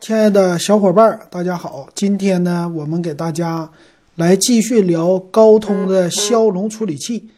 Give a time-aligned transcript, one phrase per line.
[0.00, 1.88] 亲爱的小伙伴，大家好！
[1.94, 3.70] 今天呢，我们给大家
[4.16, 7.28] 来继续聊高通的骁龙处理器。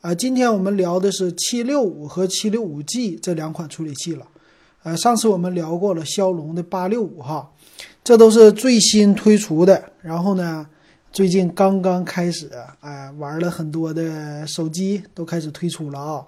[0.00, 4.26] 啊、今天我们聊的是七六五和七六五 G 这两款处理器了。
[4.82, 7.50] 呃，上次我们聊过了骁龙的八六五哈，
[8.04, 9.82] 这都是最新推出的。
[10.00, 10.66] 然后呢，
[11.12, 12.50] 最近刚刚开始，
[12.80, 16.26] 哎、玩了很多的手机都开始推出了啊。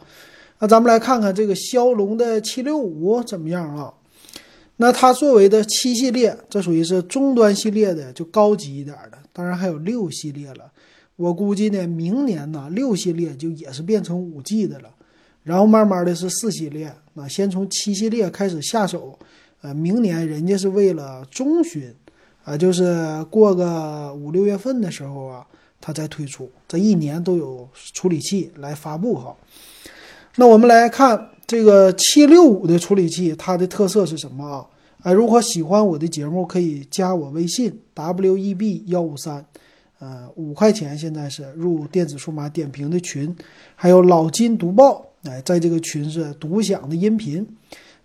[0.59, 3.93] 那咱们来看看这个骁龙的七六五怎么样啊？
[4.77, 9.19] 那它作为的七系列，这属于是中端系列的，就高级一点的。
[9.33, 10.71] 当然还有六系列了。
[11.17, 14.91] 我估计呢，明年呢，六系列就也是变成五 G 的了。
[15.45, 19.19] 然后慢慢的是四系列，那先从七系列开始下手。
[19.61, 21.95] 呃，明年人家是为了中旬，
[22.43, 25.47] 啊、就是过个五六月份的时候啊，
[25.81, 26.51] 它再推出。
[26.67, 29.37] 这一年都有处理器来发布哈。
[30.37, 34.67] 那我们来看这个七六五的处理器，它的特色是什么啊？
[35.03, 39.45] 啊，如果喜欢我的节目，可以加我微信 w e b 幺五三，
[39.99, 43.37] 呃，五块钱现在是入电子数码点评的群，
[43.75, 47.47] 还有老金读报，哎，在这个群是独享的音频。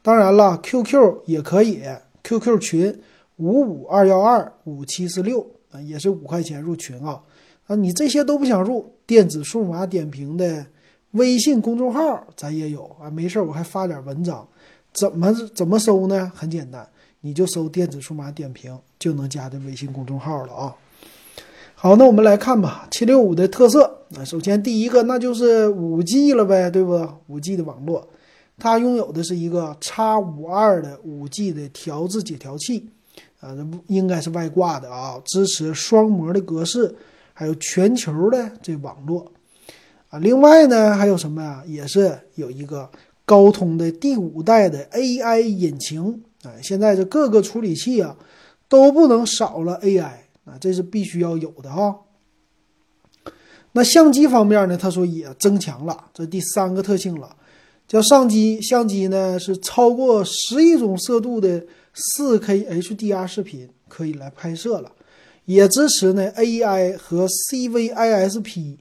[0.02, 1.82] 当然了，QQ 也可以
[2.24, 3.00] ，QQ 群
[3.38, 7.22] 五五二幺二五七四六啊，也是五块钱入群啊。
[7.68, 10.66] 啊，你这些都不想入，电子数码点评的。
[11.12, 14.48] 微信公众号咱也有啊，没事我还发点文章，
[14.94, 16.32] 怎么怎么搜呢？
[16.36, 16.88] 很简单，
[17.22, 20.76] 你就搜“电子数码点评”就能加的微信公众号了啊。
[21.74, 27.08] 好，那我们来看吧，七六五的特色啊，首先第一个那就是五 G 了呗，对不？
[27.28, 28.08] 五 G 的网络，
[28.58, 30.02] 它拥有的是一个 X
[30.38, 32.88] 五二的五 G 的调制解调器
[33.40, 36.94] 啊，这不应该是外挂的啊，支持双模的格式，
[37.34, 39.32] 还有全球的这网络。
[40.10, 41.64] 啊，另外呢，还有什么呀？
[41.68, 42.90] 也是有一个
[43.26, 46.52] 高通的第五代的 AI 引擎啊。
[46.64, 48.18] 现在这各个处理器啊
[48.68, 50.12] 都不能少了 AI
[50.46, 51.96] 啊，这是必须要有的哈。
[53.74, 57.36] 那相机方面呢，他说也增强了，这第三个特性了，
[57.88, 61.64] 叫上机相机呢是超过十亿种色度的
[62.18, 64.92] 4K HDR 视频可以来拍摄了，
[65.46, 68.78] 也支持呢 AI 和 CVISP。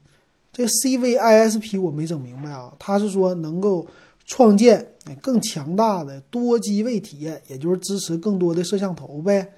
[0.59, 3.87] 这 CVISP 我没整明白啊，他是说能够
[4.27, 4.85] 创建
[5.23, 9.49] 更强大的多机位体验，也就是支持更多的摄像头呗。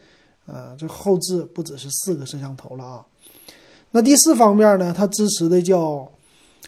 [0.44, 3.06] 呃，这后置不只是四个摄像头了啊。
[3.93, 6.06] 那第四方面呢，它支持的叫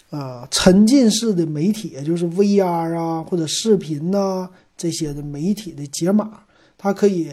[0.08, 4.48] 啊沉浸式的媒体，也就是 VR 啊或者视频呐、
[4.78, 6.42] 这些的媒体的解码，
[6.78, 7.30] 它可以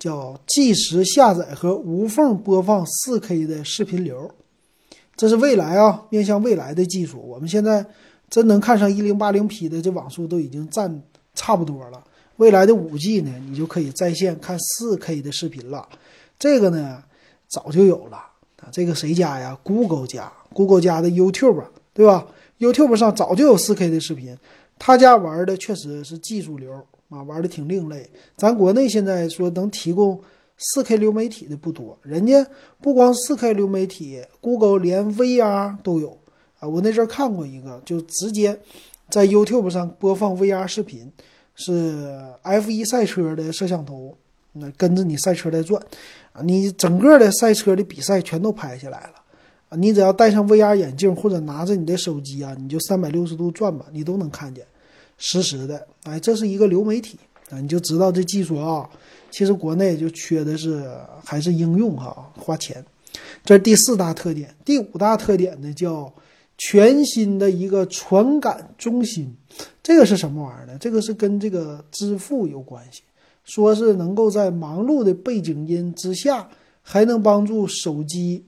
[0.00, 4.28] 叫即时下载和无缝播放 4K 的视频流。
[5.20, 7.20] 这是未来啊，面向未来的技术。
[7.20, 7.84] 我们现在
[8.30, 11.02] 真能看上一零八零 P 的这网速都已经占
[11.34, 12.02] 差不多了。
[12.36, 15.86] 未来的五 G 呢，你就可以在线看四 K 的视频了。
[16.38, 17.02] 这个呢，
[17.50, 18.70] 早就有了啊。
[18.72, 22.26] 这个谁家呀？Google 家，Google 家的 YouTube 对吧
[22.58, 24.34] ？YouTube 上早就有四 K 的视频。
[24.78, 26.72] 他家玩的确实是技术流
[27.10, 28.08] 啊，玩的挺另类。
[28.38, 30.18] 咱国内现在说能提供。
[30.62, 32.46] 四 K 流媒体的不多，人家
[32.82, 36.18] 不光四 K 流媒体，Google 连 VR 都有
[36.58, 36.68] 啊！
[36.68, 38.60] 我那阵看过一个，就直接
[39.08, 41.10] 在 YouTube 上播放 VR 视频，
[41.54, 42.06] 是
[42.42, 44.14] F1 赛车的摄像头，
[44.52, 45.82] 那跟着你赛车在转
[46.32, 49.14] 啊，你整个的赛车的比赛全都拍下来了
[49.70, 49.76] 啊！
[49.78, 54.62] 你只要戴上 VR 眼镜或者拿着你的手机啊，你就三百六十度转吧，你都能看见
[55.16, 55.86] 实时的。
[56.04, 57.18] 哎，这是一个流媒体
[57.50, 58.88] 啊，你就知道这技术啊。
[59.30, 60.90] 其实国内就缺的是
[61.24, 62.84] 还是应用哈，花钱。
[63.44, 66.12] 这是第四大特点，第五大特点呢叫
[66.58, 69.32] 全新的一个传感中心。
[69.82, 70.76] 这个是什么玩意儿呢？
[70.80, 73.02] 这个是跟这个支付有关系，
[73.44, 76.48] 说是能够在忙碌的背景音之下，
[76.82, 78.44] 还能帮助手机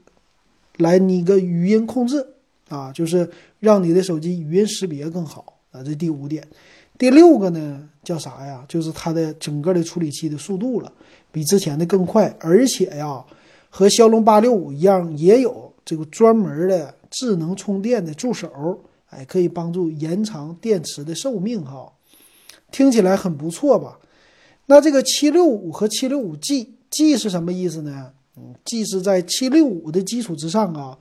[0.79, 2.27] 来你个语音控制
[2.69, 3.31] 啊，就是
[3.61, 5.83] 让你的手机语音识别更好啊。
[5.83, 6.47] 这第五点。
[6.99, 8.65] 第六个呢叫啥呀？
[8.69, 10.93] 就是它的整个的处理器的速度了，
[11.33, 13.25] 比之前的更快，而且呀，
[13.71, 21.93] 和骁龙八六五一样，也有这个专门的智能充电的助手，哎，可以帮助延长电池的寿命哈。
[22.71, 23.99] 听起来很不错吧？
[24.67, 28.13] 那这个七六五和七六五 G，G 是什么意思呢？
[28.37, 30.97] 嗯，G 是在七六五的基础之上啊，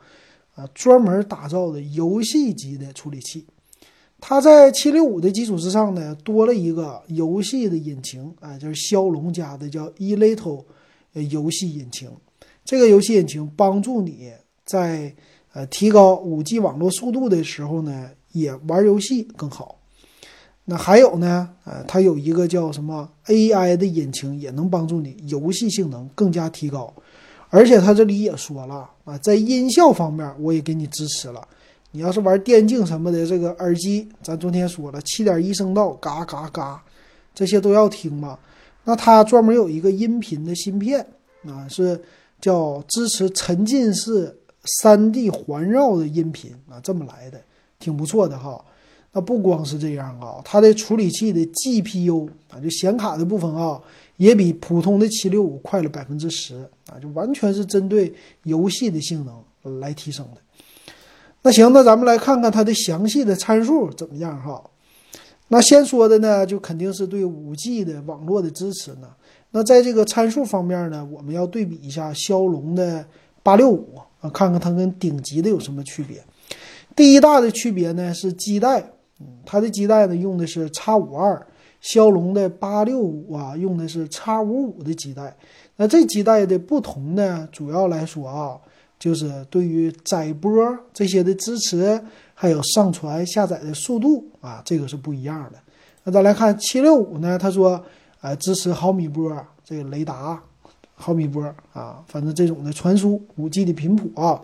[0.56, 3.46] 啊，专门打造的游戏级的处理器。
[4.24, 10.64] 它在七六五的基础之上呢，多了一个游戏的引擎，啊，就是骁龙家的叫 Elato
[11.14, 12.08] 游戏引擎。
[12.64, 14.32] 这个游戏引擎帮助你
[14.64, 15.14] 在
[15.54, 19.80] 呃提高五 G 网络速度的时候呢，也玩游戏更好。
[20.66, 26.94] 那还有呢，呃，它有一个叫什么 AI 的引擎，也能帮助你游戏性能更加提高。
[27.50, 31.46] 而且它这里也说了啊，在音效方面我也给你支持了。
[31.92, 36.82] 你要是玩电竞什么的，这个耳机咱昨天说了，七点一声道，嘎嘎嘎，
[37.36, 38.40] 这些都要听嘛。
[38.86, 41.06] 那它专门有一个音频的芯片
[41.46, 42.02] 啊，是
[42.40, 44.36] 叫支持沉浸式
[44.82, 47.42] 三 D 环绕的音频啊，这么来的，
[47.78, 48.64] 挺不错的哈。
[49.14, 53.80] 那不光是这样啊，它的处理器的 GPU 啊，就显卡的部分啊，
[54.16, 56.56] 也比普通的七六五快了百分之十
[56.88, 58.14] 啊，就完全是针对
[58.44, 60.42] 游戏的性能来提升的。
[61.44, 64.64] 那行，那咱们来看看它的详细的参数怎么样哈。
[65.48, 69.10] 那先说的呢，就肯定是对五 G 的网络的支持呢。
[69.50, 73.06] 那在这个参数方面呢，我们要对比一下骁龙的
[73.44, 76.24] 八六五啊，看看它跟顶级的有什么区别。
[76.96, 78.84] 第一大的区别呢是基带，
[79.46, 81.46] 它的基带呢用的是 X 五二，
[81.82, 85.36] 骁龙的八六五啊用的是 X 五五的基带。
[85.76, 88.58] 那这基带的不同呢，主要来说啊，
[89.02, 90.50] 就是对于载波
[90.94, 92.02] 这些的支持。
[92.34, 95.60] 还有上传下载的速度啊，这个是不一样的。
[96.04, 97.38] 那再来看七六五呢？
[97.38, 97.80] 他说，
[98.20, 99.32] 呃，支持毫米波
[99.64, 100.42] 这个雷达，
[100.96, 104.42] 毫米波啊，反正这种的传输五 G 的频谱啊，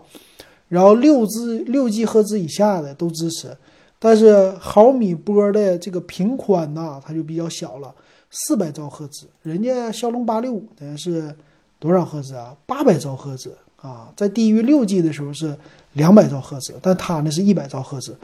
[0.68, 3.56] 然后六 G 六 G 赫兹以下的都支持，
[3.98, 7.92] 但是毫米波的这个频宽呐，它就比较小了，
[8.30, 9.26] 四百兆赫兹。
[9.42, 11.34] 人家骁龙八六五呢是
[11.80, 12.56] 多少赫兹啊？
[12.64, 15.56] 八百兆赫兹啊，在低于六 G 的时候是。
[15.94, 18.16] 两百兆赫兹，但它呢是一百兆赫兹，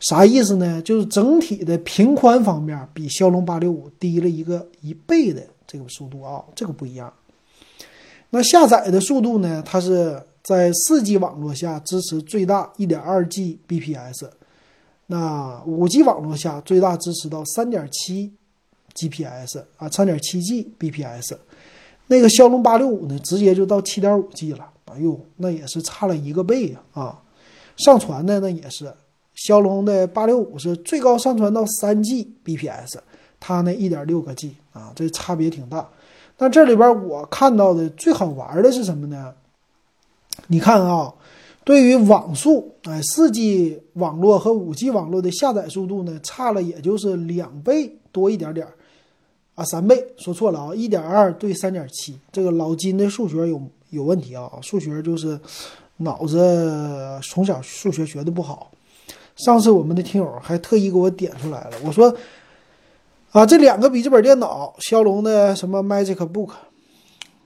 [0.00, 0.80] 啥意思呢？
[0.80, 7.12] 就是整体的频宽方面比骁龙八六五低了一个一倍的这个速度啊，这个不一样。
[8.30, 9.62] 那下载的速度呢？
[9.66, 14.30] 它是在四 G 网络下支持最大一点二 Gbps，
[15.08, 18.32] 那五 G 网络下最大支持到三点七
[18.94, 21.36] Gbps 啊，三点七 Gbps。
[22.06, 24.64] 那个骁龙八六五呢，直接就到七点五 G 了。
[24.92, 26.80] 哎呦，那也是差了一个倍呀！
[26.92, 27.22] 啊，
[27.76, 28.92] 上传的那也是，
[29.34, 32.96] 骁龙的八六五是最高上传到三 Gbps，
[33.38, 35.88] 它那一点六个 G 啊，这差别挺大。
[36.36, 39.34] 但这里边我看到的最好玩的是什么呢？
[40.46, 41.14] 你看啊，
[41.64, 48.66] 对于网速，哎，四 G 网络和五 G 网络的下载速度呢，差了也就是两倍多一点点
[49.54, 53.60] 啊，三倍说错了啊，一点二对三点七，这个老金的数学有。
[53.90, 54.50] 有问题啊！
[54.62, 55.38] 数学就是
[55.98, 58.70] 脑子从小数学学的不好。
[59.36, 62.12] 上次我们的听友还特意给我点出来了，我说
[63.30, 66.50] 啊，这两个笔记本电脑，骁龙的什么 Magic Book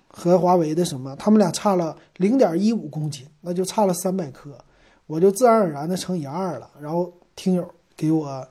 [0.08, 4.56] 和华为的什么，他们俩差了零点一五公斤，那就差了三百克，
[5.06, 6.70] 我就自然而然的乘以二了。
[6.80, 8.46] 然后听友给我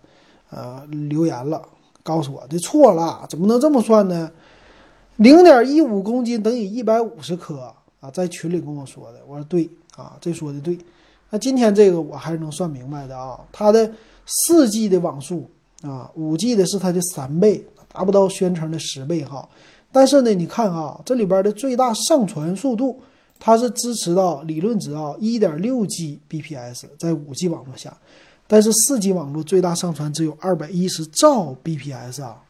[0.52, 1.62] 呃留言了，
[2.04, 4.32] 告诉我这错了，怎么能这么算呢？
[5.18, 7.74] 零点一五公斤等于一百五十克。
[8.02, 10.78] 啊，在群里跟我说的，我说对啊，这说的对。
[11.30, 13.40] 那今天这个我还是能算明白的啊。
[13.54, 13.90] 它的
[14.26, 15.50] 四 G 的网速
[15.82, 19.48] 啊，五 G 的是它的三倍，达不到宣称的十倍哈。
[19.94, 23.00] 但是呢，你看啊，这里边的最大上传速度，
[23.40, 27.96] 它是支持到理论值啊，一点六 Gbps 在五 G 网络下，
[28.48, 32.42] 但是四 G 网络最大上传只有二百一十兆 bps 啊，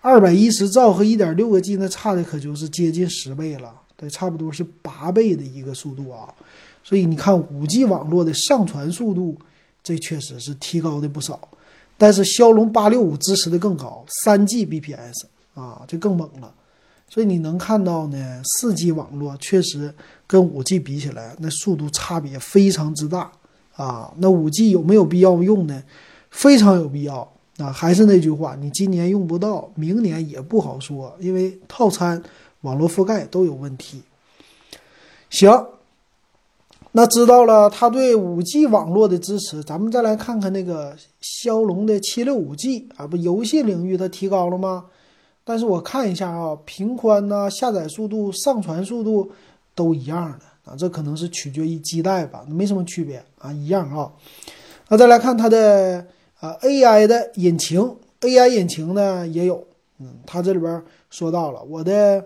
[0.00, 3.72] 二百一十兆和一点六个 G 那差的可就是接近十倍了。
[4.00, 6.32] 对，差不多是八倍的一个速度啊，
[6.84, 9.36] 所以你看五 G 网络的上传速度，
[9.82, 11.40] 这确实是提高的不少。
[11.96, 15.24] 但是骁龙八六五支持的更高，三 Gbps
[15.54, 16.54] 啊，这更猛了。
[17.08, 19.92] 所以你能看到呢，四 G 网络确实
[20.28, 23.32] 跟五 G 比起来，那速度差别非常之大
[23.74, 24.14] 啊。
[24.18, 25.82] 那五 G 有没有必要用呢？
[26.30, 27.72] 非常有必要啊。
[27.72, 32.22] 还是那句话，你今年用不到，明年也不好说，因为套餐。
[32.62, 34.02] 网络覆盖都有问题。
[35.30, 35.66] 行，
[36.92, 44.86] 那知道了，它对五 G 网络的支持，咱们再来看看那个骁龙的七六五 G 啊，不，游戏领域它提高了吗？
[45.44, 49.30] 但是我看一下啊，频宽呐、下载速度、上传速度
[49.74, 54.10] 都一样的啊，这可能是取决于基带吧，没什么区别啊，一样啊。
[54.88, 56.06] 那再来看它的
[56.40, 59.62] 啊 AI 的引擎，AI 引擎呢也有，
[59.98, 62.24] 嗯，它这里边说到了我的。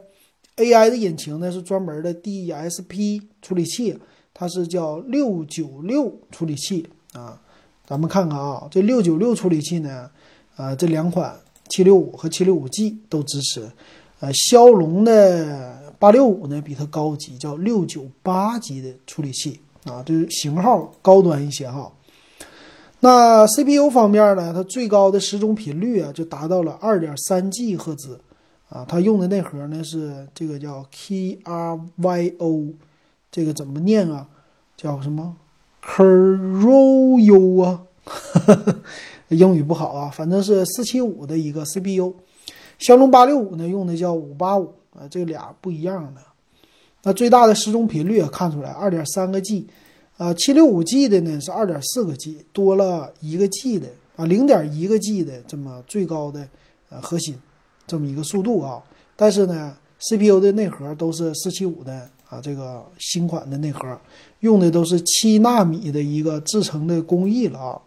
[0.56, 0.90] A.I.
[0.90, 3.99] 的引擎呢是专门的 D.S.P 处理器，
[4.35, 7.40] 它是叫六九六处理器啊。
[7.87, 10.11] 咱们看看啊，这六九六处理器呢，
[10.56, 11.35] 呃，这两款
[11.68, 13.71] 七六五和七六五 G 都支持。
[14.21, 21.90] 呃，骁龙的八六五呢比它高级，叫六九八级的处理器啊，就是型号高端一些哈。
[23.00, 28.21] 那 CPU 方面呢，它最高的时钟频率啊就达到了二点三 G 赫兹
[28.73, 32.73] 啊，它用的内核呢是这个叫 Kryo，
[33.31, 34.26] 这个怎么念啊？
[34.79, 35.37] 叫什么
[35.85, 37.83] Kryo 啊？
[39.29, 42.14] 英语不好啊，反正是四七五的一个 CPU。
[42.79, 46.23] 骁龙八六五呢用的叫五八五啊，这俩不一样的。
[47.02, 49.67] 那最大的时钟频率也，看出来二点三个 G，
[50.17, 56.49] 啊，七六五 G 的呢是二点四个 G，多了一个 G 的啊，零点一个 G 的这么最高的
[56.88, 57.38] 呃核心
[57.87, 58.83] 这么一个速度啊。
[59.17, 63.99] 但是呢，CPU 的内核都是四七五的啊，这个新款的内核
[64.41, 67.81] 用的都是七纳米的一个制成的工艺了啊。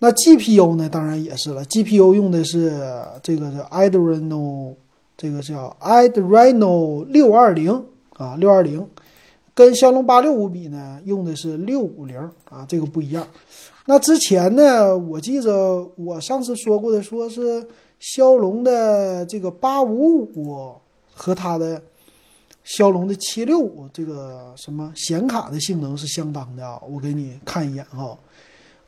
[0.00, 0.88] 那 GPU 呢？
[0.88, 1.64] 当然也是了。
[1.64, 2.72] GPU 用的是
[3.20, 4.74] 这个叫 Adreno，
[5.16, 8.86] 这个叫 Adreno 六二零啊，六二零，
[9.54, 12.16] 跟骁龙八六五比呢，用的是六五零
[12.48, 13.26] 啊，这个不一样。
[13.86, 17.66] 那之前呢，我记着我上次说过的，说是
[17.98, 20.74] 骁龙的这个八五五
[21.12, 21.82] 和它的
[22.62, 28.16] 骁龙的七六五这个什么显卡的性能是相当的啊，我给你看一眼哈。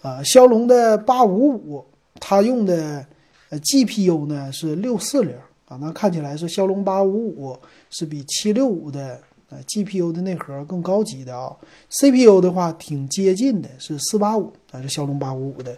[0.02, 1.84] 啊，骁龙的八五五，
[2.18, 3.04] 它用的
[3.50, 5.34] 呃 GPU 呢是六四零
[5.66, 7.58] 啊，那看起来是骁龙八五五
[7.90, 11.54] 是比七六五的呃 GPU 的内核更高级的啊。
[11.90, 15.76] CPU 的话挺接近的，是四八五啊，是骁龙八五五的，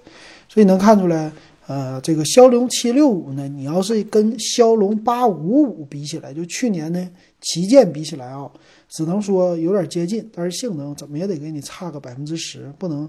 [0.49, 1.33] 所以能看出来，
[1.73, 7.09] 呃，这个骁龙七六五呢，你要是跟骁龙八五五比起来，就去年的
[7.41, 8.51] 旗舰比起来啊，
[8.89, 13.09] 只能说有点接近，但是性能怎么也得给你差个百分之十，不能。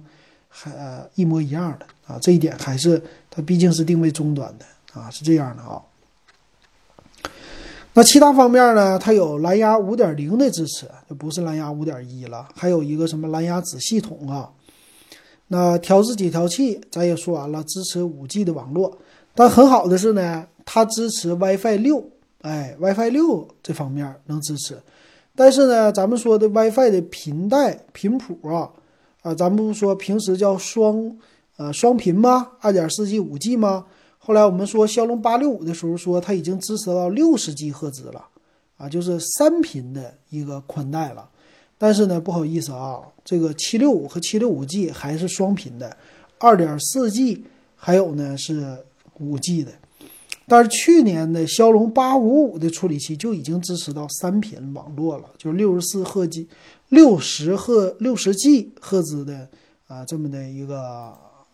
[0.55, 3.01] 还呃一模一样的啊，这一点还是
[3.31, 5.81] 它毕竟是定位中端的啊，是这样的啊。
[7.95, 8.99] 那其他方面呢？
[8.99, 12.47] 它有蓝牙五点零的支持，就不是蓝牙五点一了。
[12.55, 14.47] 还有一个什么蓝牙子系统啊？
[15.53, 18.97] 那调制解调器咱也说完了，支持五 G 的网络。
[19.35, 22.03] 但很好的是呢，它支持 WiFi 六，
[22.41, 24.75] 哎，WiFi 六这方面能支持。
[25.35, 28.71] 但是呢，咱们说的 WiFi 的频带频谱啊。
[29.21, 31.15] 啊，咱不说平时叫双，
[31.57, 32.49] 呃，双频吗？
[32.59, 33.85] 二点四 G、五 G 吗？
[34.17, 38.25] 后来我们说骁龙八六五的时候说它已经支持到六十 G 赫兹了，
[38.75, 41.29] 啊，就是三频的一个宽带了。
[41.83, 45.97] 但是呢，不好意思啊，这个七六五和七六五 G 还是双频的，
[46.39, 47.43] 二点四 G
[47.75, 48.77] 还有呢是
[49.19, 49.73] 五 G 的。
[50.47, 56.47] 但是去年的骁龙八五五的处理器就已经支持到三频网络了，就是六十四赫兹。
[56.87, 59.49] 六十赫六十 G 赫兹的
[59.87, 61.13] 啊，这么的一个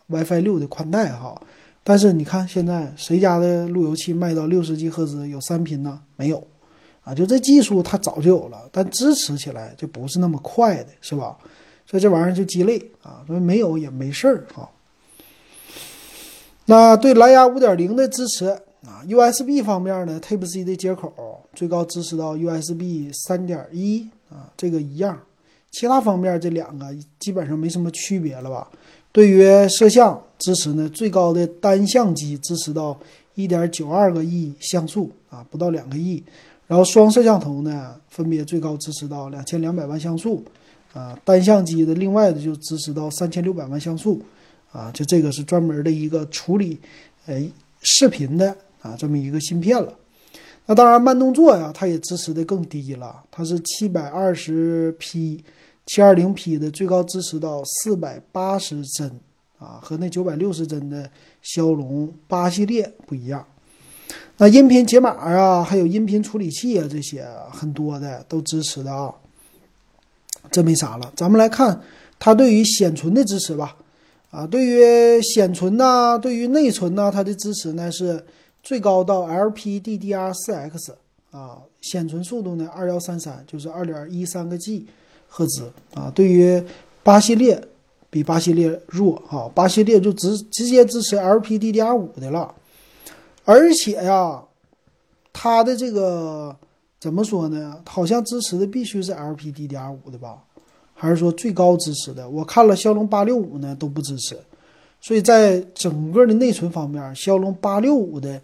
[0.09, 1.41] WiFi 六的宽带哈，
[1.83, 5.99] 但是你看现在谁家的路由器卖到六十 G 赫兹有三频呢？
[6.15, 6.45] 没有
[7.09, 11.35] 啊，就这技术它早就有了，但支持起来就不是那么快的，是吧？
[11.87, 14.69] 所以这玩意儿就鸡肋啊，所以没有也没事儿哈。
[16.65, 18.45] 那对蓝牙五点零的支持
[18.85, 25.19] 啊，USB 方面呢，Type C 的接口最高支持到 USB 三点一啊，这个一样。
[25.71, 28.69] 其他方面这两个基本上没什么区别了吧？
[29.11, 32.95] 对于摄像支持呢，最高的单相机支持到
[33.33, 36.23] 一点九二个亿像素啊，不到两个亿。
[36.69, 40.43] 然后双摄像头呢，分别最高支持到两千两百万像素
[40.93, 44.21] 啊，单相机的另外的就支持到三千六百万像素
[44.71, 46.79] 啊，就这个是专门的一个处理
[47.25, 47.43] 呃
[47.81, 49.91] 视频的啊这么一个芯片了。
[50.67, 55.43] 那当然慢动作呀，它也支持的更低了，它是七百二十 P。
[55.91, 59.11] 七二零 P 的最高支持到四百八十帧
[59.57, 61.09] 啊，和那九百六十帧的
[61.41, 63.43] 骁龙八系列不一样。
[64.41, 69.13] 那音频解码啊，还有音频处理器啊，这些很多的都支持的啊。
[70.49, 71.81] 这没啥了，咱们来看
[72.17, 73.75] 它对于显存的支持吧。
[74.31, 78.23] 啊，对于显存呐，对于内存呐，它的支持呢是
[78.63, 80.93] 最高到 LPDDR4X
[81.31, 84.87] 啊，显存速度呢二幺三三，就是二点一三个 G。
[85.27, 86.63] 赫兹啊，对于
[87.03, 87.61] 八系列
[88.09, 92.55] 比八系列弱哈，八系列就直直接支持 LPDDR5 的了，
[93.49, 94.43] 而且呀，
[95.33, 96.55] 它的这个
[96.99, 97.81] 怎么说呢？
[97.83, 100.37] 好像支持的必须是 LPDDR5 的吧？
[100.93, 102.29] 还是说最高支持的？
[102.29, 104.37] 我看了骁龙八六五呢都不支持，
[105.01, 108.39] 所以在整个的内存方面，骁龙八六五的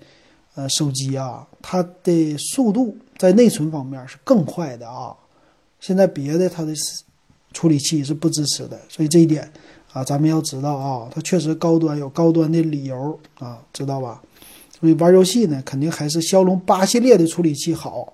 [0.56, 5.16] 呃手机啊，它的速度在内存方面是更快的啊。
[5.80, 6.74] 现在别的它的
[7.54, 9.48] 处理器是不支持的，所以这一点
[9.94, 14.20] 啊，咱们要知道啊，它确实高端有高端的理由啊，知道吧？
[14.80, 18.14] 所以玩游戏呢，肯定还是骁龙八系列的处理器好。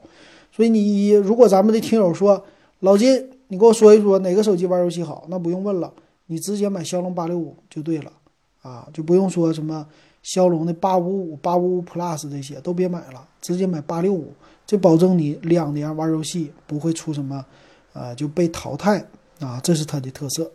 [0.51, 2.43] 所以你如果咱们的听友说
[2.81, 5.91] 老金，你给我说一说哪个手机玩游戏好，那不用问了，
[6.27, 8.11] 你直接买骁龙八六五就对了
[8.61, 9.85] 啊，就不用说什么
[10.23, 14.33] 骁龙的八五五、八五五 Plus 这些都别买了，直接买八六五，
[14.67, 17.43] 这保证你两年玩游戏不会出什么，
[17.93, 19.03] 呃，就被淘汰
[19.39, 20.51] 啊，这是它的特色。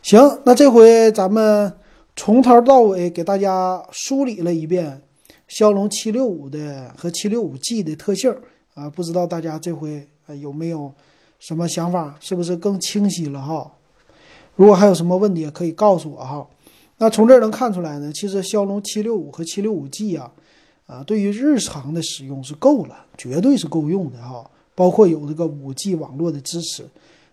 [0.00, 1.72] 行，那这回咱们
[2.16, 5.02] 从头到尾给大家梳理了一遍
[5.48, 8.34] 骁龙七六五的和七六五 G 的特性
[8.74, 10.06] 啊，不知道大家这回
[10.40, 10.92] 有没有
[11.38, 13.72] 什么想法，是不是更清晰了哈？
[14.56, 16.46] 如果还有什么问题，也可以告诉我哈。
[16.98, 20.30] 那从这儿能看出来呢，其实骁龙七六五和七六五 G 啊，
[20.86, 24.48] 啊，对于日常的使用是够了，绝对是够用的哈。
[24.74, 26.86] 包括有这个五 G 网络的支持。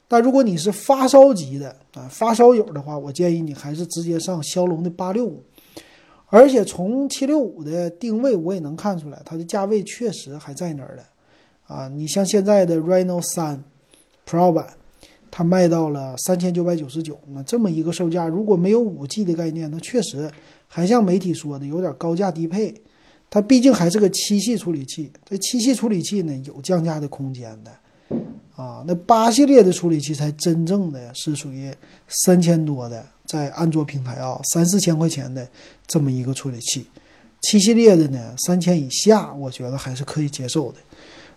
[0.07, 5.43] 但如果你是发烧级的啊，发烧友的话，我建议你还是直接上骁龙的八六五。
[6.36, 11.88] 而且从七六五的定位，我也能看出来，它的价位确实还在那儿的啊。
[11.88, 13.63] 你像现在的 Reno 三
[14.27, 14.68] Pro 版，
[15.32, 20.30] 它卖到了三千九百九十九，那这么一个售价，如果没有五 G 的概念，那确实
[20.68, 22.75] 还像媒体说的有点高价低配。
[23.30, 27.72] 它毕竟还是个七系处理器，这七系处理器呢有降价的空间的。
[28.58, 31.74] 啊，那八系列的处理器才真正的是属于
[32.10, 35.48] 三千多的，在安卓平台啊，三四千块钱的
[35.88, 36.86] 这么一个处理器。
[37.41, 40.77] 七系列的呢，三千以下，我觉得还是可以接受的。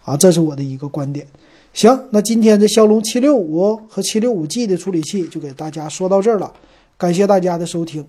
[0.03, 1.27] 啊，这是我的一个观点。
[1.75, 6.53] 行，那今天这骁龙七六五和七六五 G 的处理器就给大家说到这儿了，
[6.97, 8.07] 感谢大家的收听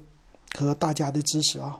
[0.57, 1.77] 和大家的支持啊。